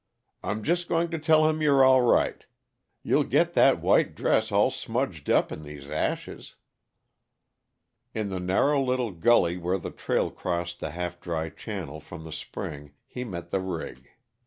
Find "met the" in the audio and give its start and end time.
13.23-13.59